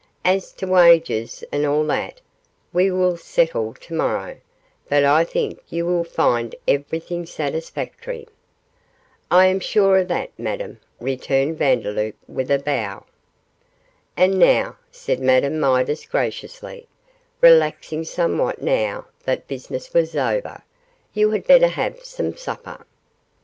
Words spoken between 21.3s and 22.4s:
better have some